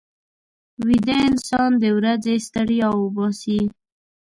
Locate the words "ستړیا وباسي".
2.47-3.61